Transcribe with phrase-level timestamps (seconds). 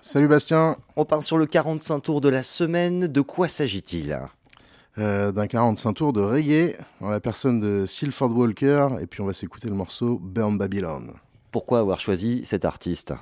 [0.00, 0.76] Salut Bastien.
[0.96, 3.08] On part sur le 45 tours de la semaine.
[3.08, 4.18] De quoi s'agit-il?
[4.98, 9.26] Euh, D'un 45 tours de reggae, en la personne de Silford Walker, et puis on
[9.26, 11.14] va s'écouter le morceau Burn Babylon.
[11.50, 13.12] Pourquoi avoir choisi cet artiste?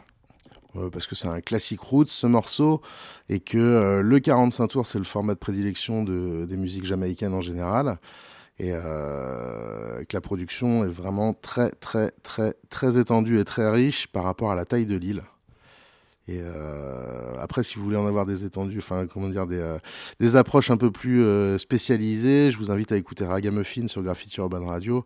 [0.77, 2.83] Euh, parce que c'est un classique roots ce morceau
[3.29, 7.33] et que euh, le 45 tours c'est le format de prédilection de, des musiques jamaïcaines
[7.33, 7.99] en général
[8.59, 14.07] et euh, que la production est vraiment très très très très étendue et très riche
[14.09, 15.23] par rapport à la taille de l'île.
[16.29, 16.41] Et
[17.41, 19.77] après, si vous voulez en avoir des étendues, enfin comment dire, des,
[20.19, 21.25] des approches un peu plus
[21.59, 25.05] spécialisées, je vous invite à écouter Ragamuffin sur Graffiti Urban Radio.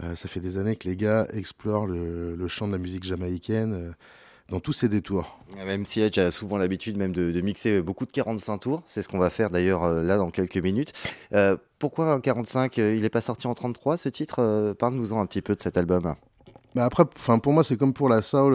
[0.00, 3.94] ça fait des années que les gars explorent le, le champ de la musique jamaïcaine
[4.50, 5.38] dans tous ces détours.
[5.54, 9.08] Même si Edge a souvent l'habitude même de, mixer beaucoup de 45 tours, c'est ce
[9.08, 10.92] qu'on va faire d'ailleurs euh, là dans quelques minutes.
[11.32, 14.74] Euh, pourquoi un 45 euh, Il n'est pas sorti en 33 ce titre?
[14.78, 16.14] Parle-nous-en un petit peu de cet album.
[16.76, 18.52] Bah après, enfin pour moi, c'est comme pour la soul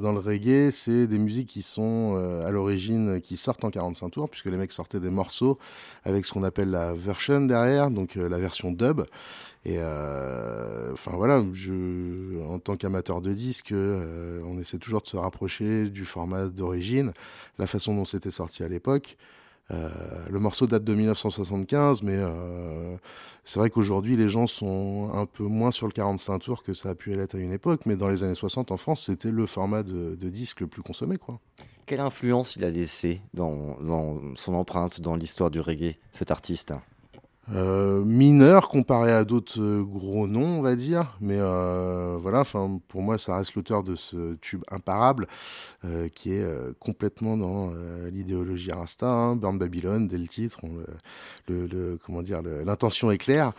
[0.00, 4.28] dans le reggae, c'est des musiques qui sont à l'origine qui sortent en 45 tours,
[4.28, 5.58] puisque les mecs sortaient des morceaux
[6.04, 9.04] avec ce qu'on appelle la version derrière, donc la version dub.
[9.66, 15.06] Et euh, enfin voilà, je, en tant qu'amateur de disques, euh, on essaie toujours de
[15.06, 17.12] se rapprocher du format d'origine,
[17.58, 19.16] la façon dont c'était sorti à l'époque.
[19.70, 19.88] Euh,
[20.28, 22.18] le morceau date de 1975, mais
[23.44, 26.90] c'est vrai qu'aujourd'hui les gens sont un peu moins sur le 45 tours que ça
[26.90, 29.46] a pu l'être à une époque, mais dans les années 60 en France, c'était le
[29.46, 31.16] format de, disque le plus consommé.
[31.16, 31.40] Quoi.
[31.86, 33.76] Quelle influence il a laissé dans
[34.36, 36.74] son empreinte dans l'histoire du reggae, cet artiste?
[37.52, 41.16] Euh, mineur comparé à d'autres euh, gros noms, on va dire.
[41.20, 45.26] Mais euh, voilà, enfin, pour moi, ça reste l'auteur de ce tube imparable
[46.14, 46.46] qui est
[46.78, 47.70] complètement dans
[48.10, 50.60] l'idéologie Rasta, hein, Burn Babylon, dès le titre.
[52.04, 53.52] comment dire, l'intention est claire.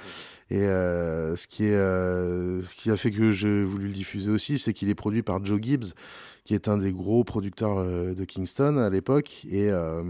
[0.49, 4.73] Et ce, qui est, ce qui a fait que j'ai voulu le diffuser aussi, c'est
[4.73, 5.93] qu'il est produit par Joe Gibbs,
[6.45, 10.03] qui est un des gros producteurs euh, de Kingston à l'époque et euh,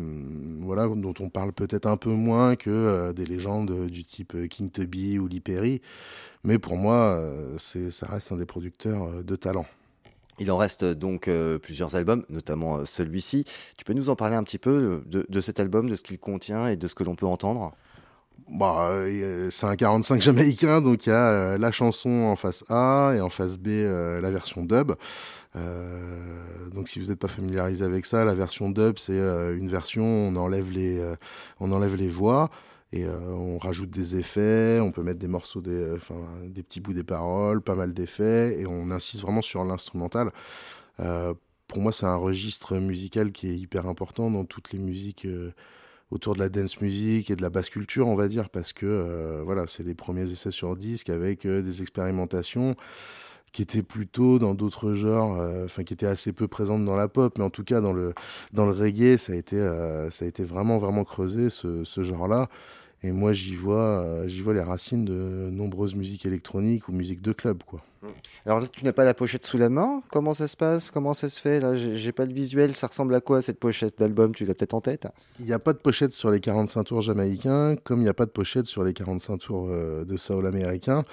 [0.61, 4.69] voilà dont on parle peut-être un peu moins que euh, des légendes du type King
[4.69, 5.81] Tubby ou Lee Perry,
[6.43, 7.19] mais pour moi
[7.57, 9.65] ça reste un des producteurs de talent.
[10.37, 11.29] Il en reste donc
[11.61, 13.45] plusieurs albums, notamment celui-ci.
[13.77, 16.67] Tu peux nous en parler un petit peu de cet album, de ce qu'il contient
[16.67, 17.73] et de ce que l'on peut entendre?
[18.49, 18.91] Bah,
[19.49, 23.29] c'est un 45 jamaïcain, donc il y a la chanson en face A et en
[23.29, 24.93] face B la version dub.
[25.55, 29.69] Euh, donc si vous n'êtes pas familiarisé avec ça, la version dub, c'est euh, une
[29.69, 31.15] version, on enlève les, euh,
[31.59, 32.49] on enlève les voix
[32.91, 35.97] et on rajoute des effets, on peut mettre des morceaux, des,
[36.45, 40.31] des petits bouts des paroles, pas mal d'effets, et on insiste vraiment sur l'instrumental.
[40.95, 45.27] pour moi, c'est un registre musical qui est hyper important dans toutes les musiques
[46.11, 49.41] autour de la dance music et de la basse culture, on va dire, parce que
[49.43, 52.75] voilà, c'est les premiers essais sur disque avec des expérimentations
[53.55, 57.07] qui était plutôt dans d'autres genres, euh, enfin qui était assez peu présente dans la
[57.07, 58.13] pop, mais en tout cas dans le
[58.51, 62.03] dans le reggae, ça a été euh, ça a été vraiment vraiment creusé ce, ce
[62.03, 62.49] genre-là.
[63.05, 67.21] Et moi, j'y vois, euh, j'y vois les racines de nombreuses musiques électroniques ou musiques
[67.21, 67.83] de club, quoi.
[68.45, 70.01] Alors là, tu n'as pas la pochette sous la main.
[70.11, 70.91] Comment ça se passe?
[70.91, 71.59] Comment ça se fait?
[71.59, 72.73] Là, j'ai pas de visuel.
[72.75, 74.33] Ça ressemble à quoi cette pochette d'album?
[74.33, 75.07] Tu l'as peut-être en tête?
[75.39, 78.13] Il n'y a pas de pochette sur les 45 tours jamaïcains, comme il n'y a
[78.13, 81.03] pas de pochette sur les 45 tours euh, de soul américain.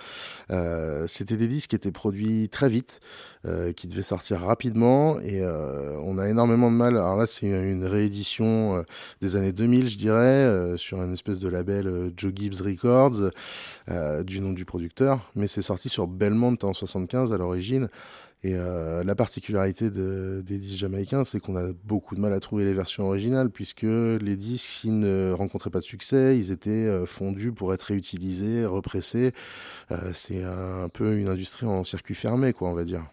[0.50, 3.00] Euh, C'était des disques qui étaient produits très vite,
[3.47, 6.97] euh, qui devaient sortir rapidement, et on a énormément de mal.
[6.97, 8.84] Alors là, c'est une réédition
[9.20, 11.81] des années 2000, je dirais, sur une espèce de label
[12.16, 13.31] Joe Gibbs Records,
[14.25, 17.88] du nom du producteur, mais c'est sorti sur Belmont en 75 à l'origine.
[18.44, 22.41] Et euh, la particularité de, des disques jamaïcains, c'est qu'on a beaucoup de mal à
[22.41, 26.70] trouver les versions originales, puisque les disques, s'ils ne rencontraient pas de succès, ils étaient
[26.70, 29.32] euh, fondus pour être réutilisés, repressés.
[29.93, 33.05] Euh, c'est un, peu une industrie en circuit fermé, quoi, on va dire.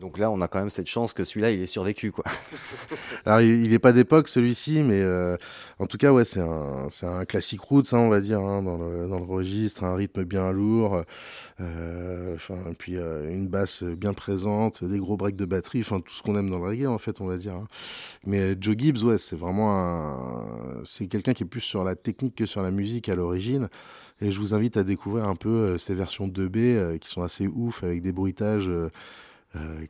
[0.00, 2.24] Donc là, on a quand même cette chance que celui-là, il est survécu, quoi.
[3.24, 5.36] Alors, il n'est pas d'époque, celui-ci, mais euh,
[5.78, 8.76] en tout cas, ouais, c'est un, un classique route, ça, on va dire, hein, dans,
[8.76, 11.02] le, dans le registre, un rythme bien lourd,
[11.60, 12.36] euh,
[12.78, 16.36] puis euh, une basse bien présente, des gros breaks de batterie, enfin, tout ce qu'on
[16.36, 17.54] aime dans le reggae, en fait, on va dire.
[17.54, 17.68] Hein.
[18.26, 20.44] Mais Joe Gibbs, ouais, c'est vraiment
[20.84, 23.68] c'est quelqu'un qui est plus sur la technique que sur la musique à l'origine.
[24.20, 27.84] Et je vous invite à découvrir un peu ces versions 2B qui sont assez ouf,
[27.84, 28.70] avec des bruitages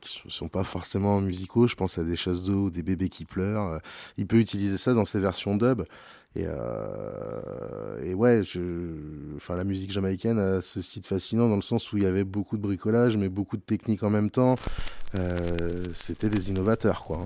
[0.01, 1.67] qui sont pas forcément musicaux.
[1.67, 3.79] Je pense à des chasses d'eau ou des bébés qui pleurent.
[4.17, 5.83] il peut utiliser ça dans ses versions dub.
[6.35, 6.45] Et,
[8.03, 8.59] et ouais, je,
[9.37, 12.25] enfin, la musique jamaïcaine a ce site fascinant dans le sens où il y avait
[12.25, 14.55] beaucoup de bricolage, mais beaucoup de techniques en même temps.
[15.93, 17.25] C'était des innovateurs, quoi.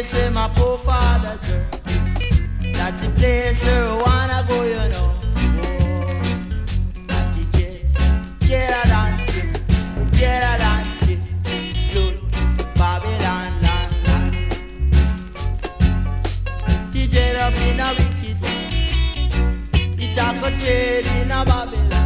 [0.00, 1.52] place where my poor father's.
[2.72, 5.16] That's the place where I wanna go, you know.
[17.40, 18.68] Up in a wicked one,
[19.98, 21.99] it a go trade in a Babylon.